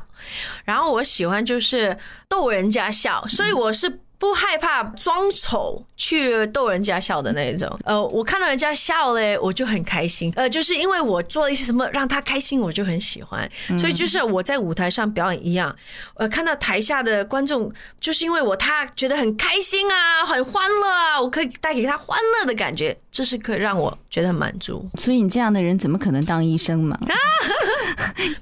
[0.66, 7.70] 然后我喜欢就是逗人家笑，所以我是不害怕装丑去逗人家笑的那一种。
[7.84, 10.32] 呃，我看到人家笑嘞，我就很开心。
[10.36, 13.50] 呃，就是因为我做了一些什么让他开心，我就很喜欢。
[13.78, 15.76] 所以就是我在舞台上表演一样，
[16.16, 24.88] 呃，看到台下的观众，就是因为我他觉得很开心啊，很欢乐啊，我可以带给他欢乐的感觉，这是可以让我觉得很满足。
[24.98, 26.98] 所以你这样的人怎么可能当医生嘛？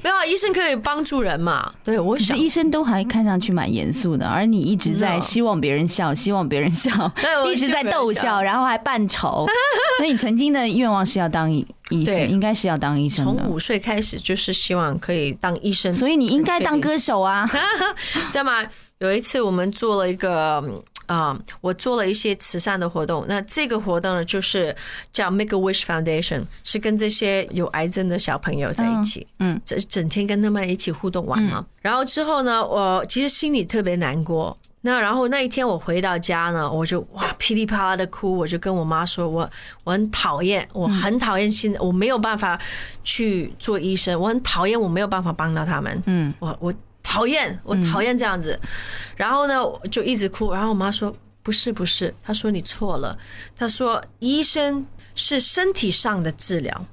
[0.02, 1.72] 没有，啊，医生可以帮助人嘛？
[1.84, 6.90] 对我是，医生都还看上去蛮严肃的，而你一直在希望别人笑，希望别人笑，
[7.52, 9.46] 一直在逗笑，然后还扮丑。
[10.00, 13.24] 那你曾经的愿望是要当医医生，应该是要当医生。
[13.26, 17.50] 从五岁开始就是希望可以当医生，所以你应该当歌手啊，
[18.32, 18.64] 知道吗？
[19.00, 20.64] 有一次我们做了一个。
[21.06, 23.26] 啊，我做了一些慈善的活动。
[23.28, 24.74] 那这个活动呢，就是
[25.12, 31.66] 叫 Make a Wish Foundation，是跟这些有癌症的小朋友在一起，嗯，整整天跟他们一起互动玩嘛。
[31.82, 34.56] 然后之后呢，我其实心里特别难过。
[34.84, 39.50] 那然后那一天我回到家呢，我就哇噼里啪啦的哭，我就跟我妈说，我
[39.84, 42.60] 我很讨厌，我很讨厌现在我没有办法
[43.04, 46.04] 去做医生，我很讨厌我没有办法帮到他们。
[46.06, 46.74] 嗯，我我。
[47.06, 48.58] 讨厌，我讨厌这样子，
[49.16, 53.16] 然后呢就一直哭，然后我妈说不是不是，她说你错了，
[53.56, 56.86] 她说医生是身体上的治疗，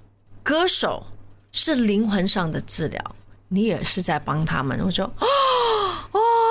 [0.42, 1.07] 歌手
[1.53, 3.16] 是灵魂上的治疗，
[3.48, 5.26] 你也是在帮他们，我说哦。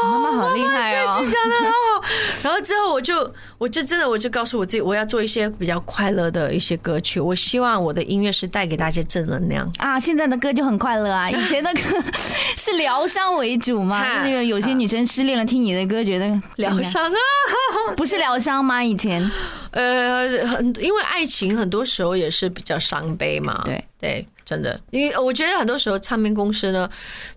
[0.04, 1.12] 妈妈好厉害哦！
[1.18, 2.08] 这句讲的好好。
[2.44, 7.20] 然后之后我就，我就真的，我就告诉我自己，我要做一些比较快乐的一些歌曲。
[7.20, 10.00] 我希望我的音乐是带给大家正能量啊！
[10.00, 11.82] 现在的歌就很快乐啊，以前的歌
[12.58, 14.02] 是疗伤为主嘛。
[14.24, 17.18] 那个有些女生失恋了，听你的歌觉得疗伤啊，
[17.98, 18.84] 不是疗伤吗？
[18.84, 19.30] 以前，
[19.72, 23.62] 呃，很因为爱情很多时候也是比较伤悲嘛。
[23.66, 26.90] 对对，真的，因为我觉得很多时候唱片公司呢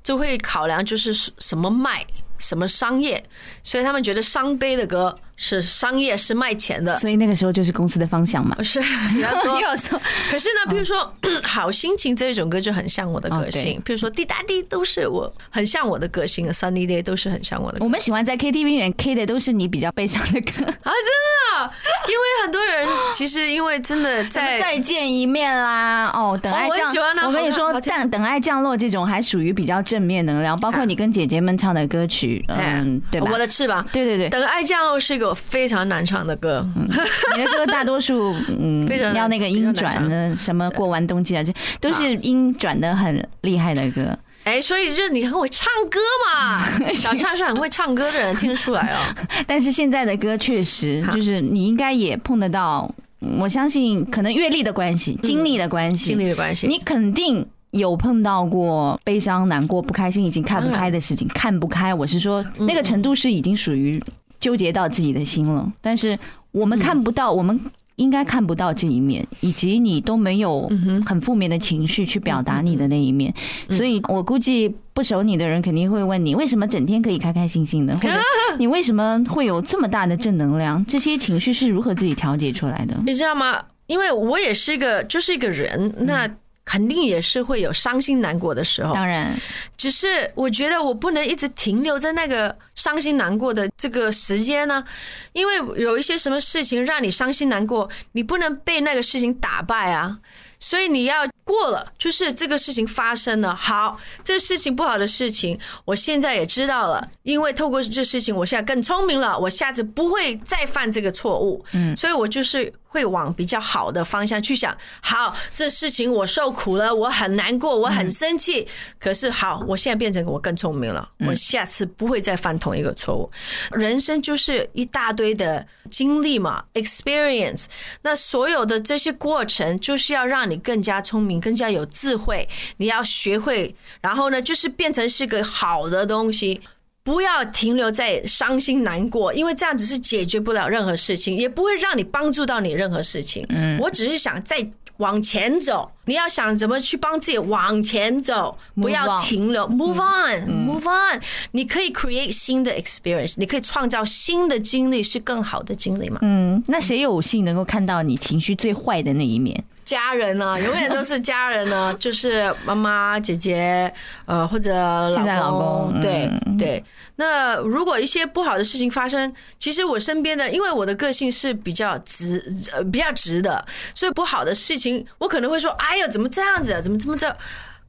[0.04, 2.06] 就会考量就是什么卖。
[2.42, 3.24] 什么商业？
[3.62, 5.18] 所以他们觉得伤悲的歌。
[5.44, 8.56] 是商业是卖钱的，所以那个时候就是公司的方向嘛。
[8.62, 8.80] 是，
[10.30, 13.82] 可是呢，比如说《好心情》这种歌就很像我的个性。
[13.84, 17.78] 比如说《滴答滴》都是我很像我的个性，《Sunny Day》都是很像我的。
[17.80, 21.72] 我们喜欢在 KTV 里面 K 的都是你比较悲伤的歌啊，真的。
[22.06, 27.26] 因为很多人其实因为真的在再见一面啦，哦，等爱降。
[27.26, 33.28] 我跟你说，但等爱降落这种还属于比较正面能量，包括你跟姐姐们唱的歌曲，嗯，对吧？
[33.32, 35.31] 我的翅膀，对对对，等爱降落是一个。
[35.34, 36.66] 非常难唱的歌，
[37.36, 44.18] 你的歌大多数嗯，要那个音转的，什么过完冬季啊，这都是音转的很厉害的歌。
[44.44, 48.98] 哎，所以就是你很会唱歌嘛， 小唱是很会唱歌的人，听得出来哦。
[49.46, 52.92] 但是现在的歌确实就是你应该也碰得到，
[53.38, 61.28] 我相信可能阅历的关系、经历的关系、经历的关系，你肯定有碰到过悲伤、难过、不开心、已经看不开的事情。
[61.28, 64.02] 看不开，我是说那个程度是已经属于。
[64.42, 66.18] 纠结到自己的心了，但是
[66.50, 67.58] 我们看不到，我们
[67.94, 70.68] 应该看不到这一面，以及你都没有
[71.06, 73.32] 很负面的情绪去表达你的那一面，
[73.70, 78.20] 所以我估计不熟你的人肯定会问你，为什么整天可以开开心心的，或者
[78.58, 80.84] 你为什么会有这么大的正能量？
[80.86, 82.96] 这些情绪是如何自己调节出来的？
[83.06, 83.62] 你知道吗？
[83.86, 86.28] 因为我也是一个，就是一个人，那。
[86.64, 89.34] 肯定也是会有伤心难过的时候，当然，
[89.76, 94.84] 只是我觉得我不能一直停留在那个伤心难过的这个时间呢，
[95.32, 100.18] 因为有一些什么事情让你伤心难过，你不能被那个事情打败啊。
[100.60, 103.52] 所以你要过了，就是这个事情发生了。
[103.52, 107.04] 好，这事情不好的事情，我现在也知道了。
[107.24, 111.64] 因为透过这事情，我现在更聪明了，我下次不会再犯这个错误。
[111.72, 114.72] 嗯，所以我就是会往比较好的方向去想。
[115.00, 118.68] 好，这事情我受苦了，我很难过，我很生气。
[119.00, 123.28] 可是好，我现在变成我更聪明了，我下次不会再犯同一个错误。
[123.72, 127.64] 人生就是一大堆的经历嘛，experience。
[128.02, 130.52] 那所有的这些过程，就是要让你。
[130.52, 132.46] 你更加聪明，更加有智慧。
[132.76, 136.60] 你要学会，然后呢，就是变成是个好的东西，
[137.04, 143.44] 不要停留在伤心难过，因为这样子是解决不了任何事情，也不会让你帮助到你任何事情。
[143.48, 144.64] 嗯，我只是想再
[144.98, 145.90] 往前走。
[146.04, 151.20] 你要想怎么去帮自己往前走，不要停留，move on，move on。
[151.52, 156.18] 你可以 create 新的 experience，你可以创造新的经历，是更好的经历嘛？
[156.22, 159.64] 嗯，那谁有幸能够看到你情绪最坏的那一面？
[159.84, 163.92] 家人呢， 永远都是家人呢，就是妈妈、姐姐，
[164.26, 166.00] 呃，或者老公。
[166.00, 166.84] 对对。
[167.16, 172.42] 那如果一些不好的事情发生，其实我身边的，因为我的个性是比较直，
[172.72, 173.64] 呃，比较直的，
[173.94, 176.80] 所以不好的事情，我可能会说：“哎呀，怎么这样子？
[176.82, 177.34] 怎么这么这？”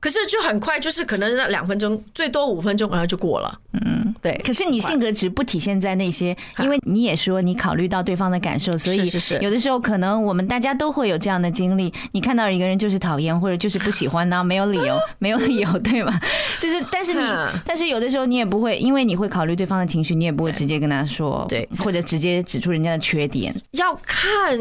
[0.03, 3.57] 可是就很快，就是可能那两分钟，最多五分钟，然后就过了。
[3.71, 4.37] 嗯，对。
[4.43, 11.93] 可是你性格值不体现在那些，因为你也说你考虑到对方的感受，所以是是有的时候可能我们大家都会有这样的经历。
[12.11, 16.19] 你看到一个人就是讨厌或者就是不喜欢呢，没有理由， 没有理由，对吗？
[16.59, 17.25] 就是但是你，
[17.63, 23.55] 但是有的时候你也不会，因为你会考虑对方的情绪，你也不会直接跟他说，对，或者直接指出人家的缺点。
[23.71, 24.59] 要看，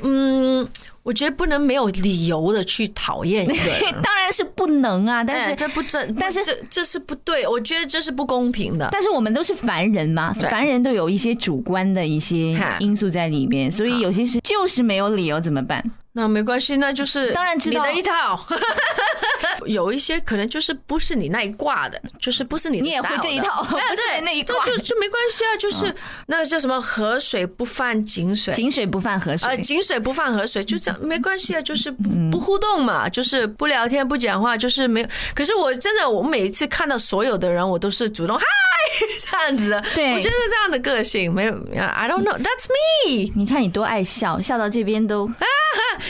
[0.00, 0.66] 嗯。
[1.08, 5.24] 我觉得不能没有理由的去讨厌一个人， 当然是不能啊。
[5.24, 8.86] 但是这不正，但是这这是不对，我觉得这是不公平的。
[8.92, 15.82] 但是我们都是凡人嘛，凡人都有一些主观的一些因素在里面，所以有些事就是没有理由怎么办？
[16.18, 18.44] 那没关系，那就是当然知道你的一套。
[19.66, 25.56] 有一些可能就是不是你那一挂的，就是不是你你也会这一套，不是那一挂，就就没关系啊。
[25.56, 25.94] 就是
[26.26, 31.60] 那个叫什么河水不犯井水，井水不犯河水，呃，井水不犯河水，就这样没关系啊。
[31.60, 31.90] 就是
[32.30, 35.08] 不互动嘛，就是不聊天不讲话，就是没有。
[35.34, 38.44] 可是我真的，我每一次看到所有的人，我都是主动嗨
[39.20, 39.80] 这样子的。
[39.94, 41.52] 对，我就是这样的个性，没有。
[41.74, 43.30] I don't know, that's me。
[43.34, 45.30] 你看你多爱笑，笑到这边都。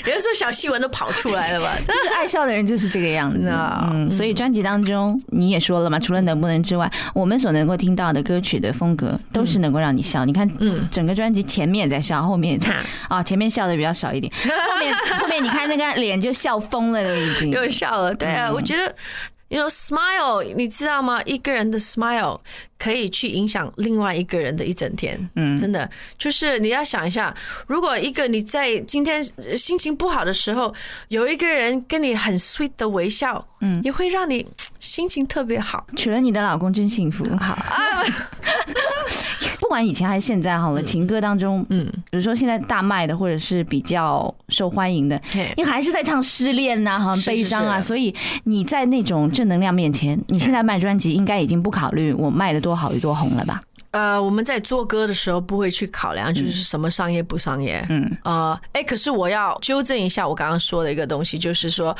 [0.04, 1.74] 有的时候小细纹都跑出来了吧？
[1.86, 3.38] 就是爱笑的人就是这个样子。
[3.90, 10.24] 嗯，所以专辑当中你也说了嘛，除了能不能之外，我们所能够听到的歌曲的风格都是能够让你笑。
[10.24, 12.74] 你看，嗯，整个专辑前面也在笑，后面也在
[13.08, 18.14] 啊，前面笑的比较少一点，后面后面你看那个脸就笑疯了，都已经又笑了。
[18.14, 18.94] 对啊，我觉得。
[19.48, 21.22] You know, smile，你知道吗？
[21.24, 22.38] 一个人的 smile
[22.78, 25.18] 可以去影响另外一个人的一整天。
[25.36, 25.88] 嗯，真的，
[26.18, 27.34] 就是你要想一下，
[27.66, 29.24] 如果一个你在今天
[29.56, 30.74] 心情不好的时候，
[31.08, 34.46] 有一个人跟你很 sweet 的微笑，嗯，也会让你
[34.80, 35.86] 心情特别好。
[35.96, 37.24] 娶了你的老公真幸福。
[37.38, 37.56] 好。
[39.68, 45.20] 不管以前还是现在好了，情歌当中，嗯，比如说现在大卖的或者是比较受欢迎的，
[45.58, 47.78] 你还是在唱失恋呐，很悲伤啊。
[47.78, 48.14] 所以
[48.44, 53.62] 你在那种正能量面前，你现在卖专辑应该已经不考虑我卖的多好与多红了吧？
[53.90, 61.94] 呃，我们在做歌的时候不会去考量就是什么商业不商业，嗯，呃，哎，可是我要纠正一下我刚刚说的一个东西，就是说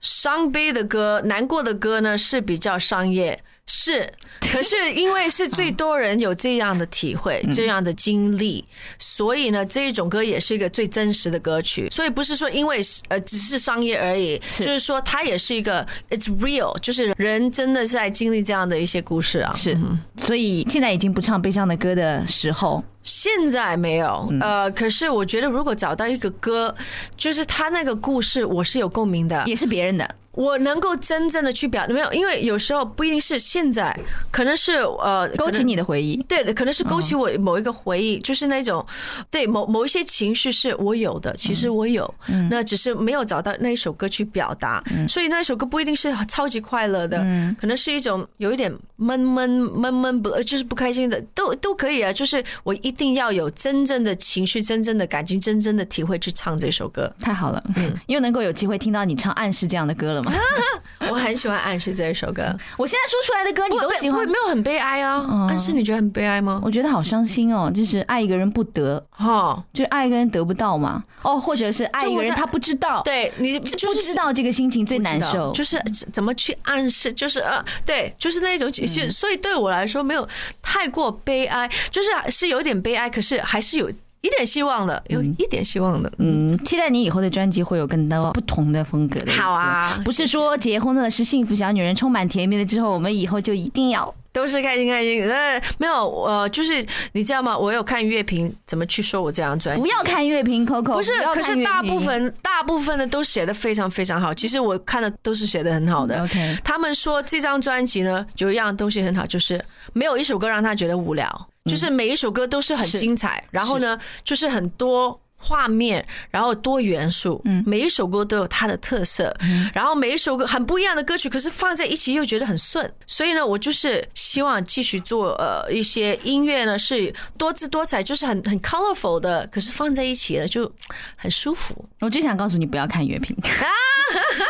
[0.00, 3.40] 伤悲的歌、难过的歌呢是比较商业。
[3.66, 4.06] 是，
[4.40, 8.62] 可是因为是最多人有这样的体会、这样的经历，
[8.98, 11.88] 所以呢，这一种歌也是一个最真实的歌曲。
[11.90, 19.50] 所以不是说因为呃只是商业而已，就是说它也是一个 it's real，就是人真的是在经历这样的一些故事啊。
[19.54, 19.78] 是，
[20.22, 24.30] 所以现在已经不唱悲伤的歌的时候，现在没有。
[24.42, 26.74] 呃，可是我觉得如果找到一个歌，
[27.16, 30.14] 就是他那个故事，我是有共鸣的，也是别人的。
[30.34, 33.96] 我能够真正的去表没有，因为有时候不一定是现在，
[34.30, 38.84] 可能是呃勾起你的回忆，对，可能是勾起我某一个回忆，就是那种
[39.30, 42.12] 对某某一些情绪是我有的，其实我有，
[42.50, 47.18] 那只是没有找到那一首歌去表达，所以那一首歌不一定是超级快乐的，
[47.60, 60.23] 可能是一种有一点闷闷闷闷不就是不开心的，都都可以啊，就是我一定要有真正的情绪、真正的感情、真正的体会去唱这首歌，太好了，嗯，又能够有机会听到你唱《暗示》这样的歌了。
[61.10, 62.42] 我很喜欢《暗示》这一首歌。
[62.76, 65.20] 我现在说出来的歌你都喜欢，没有很悲哀啊？
[65.48, 66.60] 《暗示》你觉得很悲哀吗？
[66.64, 71.04] 我觉得好伤心哦，就是爱一个人不得，哈，就爱一个人得不到嘛。
[71.22, 75.80] 哦，或者是爱一个人他不知道，对你不知道这个心情最难受，就是
[76.12, 79.08] 怎么去暗示，就是呃，对，就是那一种情绪。
[79.10, 80.26] 所以对我来说没有
[80.62, 83.90] 太过悲哀，就是是有点悲哀，可是还是有。
[84.24, 89.32] 一点希望的，有一点希望的，嗯，期待你以后的专辑会有更多不同的风格的。
[89.32, 95.22] 好啊，不是说结婚了是幸福小女人，充满甜蜜的之后，我们以后就一定要都是开心开心。
[95.28, 97.58] 呃，没有，呃，就是你知道吗？
[97.58, 104.32] 我有看乐评怎么去说我这张专辑，不要看乐评，Coco，不是，可是大部分大部分的都写的非常非常好。
[104.32, 106.22] 其实我看的都是写的很好的。
[106.22, 109.62] OK，他们说这张专辑呢有一样东西很好，就是
[109.92, 111.48] 没有一首歌让他觉得无聊。
[111.70, 119.70] 就是每一首歌都是很精彩，然后呢，就是很多画面，然后多元素，嗯，每一首歌都有它的特色，嗯。
[119.72, 130.70] 然后每一首歌很不一样的歌曲，可是放在一起又觉得很顺，所以呢，我就是希望继续做呃一些音乐呢是多姿多彩，就是很很 colorful 的，可是放在一起呢就
[131.16, 131.88] 很舒服。
[132.00, 133.34] 我就想告诉你不要看乐评。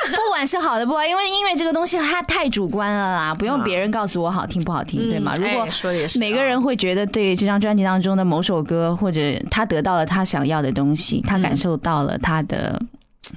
[0.13, 5.35] 不管是好的不好，因为音乐这个东西它太主观了啦，不用别人告诉我好听不好听，对吗？
[5.37, 5.67] 如果
[6.19, 12.81] 每个人会觉得对这张专辑当中的某首歌，或者他得到了他想要的东西，他感受到了他的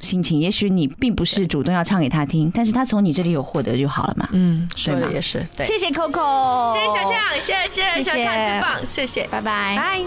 [0.02, 4.28] 心情，也许你并不是主动要唱给他听，但是他从你这里有获得就好了嘛。
[4.34, 5.46] 嗯，说的也是。
[5.56, 5.66] 对。
[5.66, 10.02] 谢谢 Coco，谢谢小强，谢谢小强，真棒，谢谢，拜拜，拜。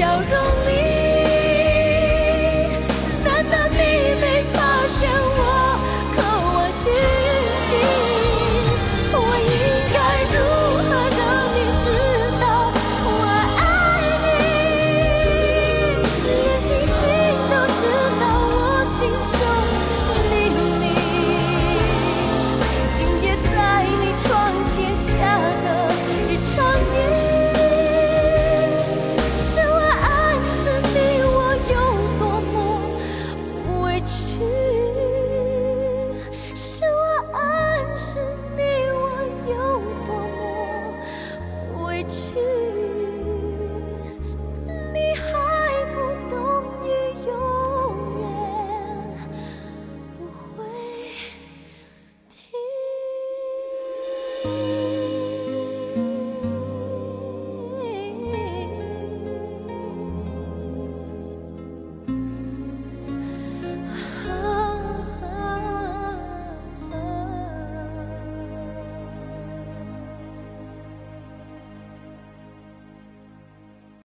[0.00, 0.39] 笑容。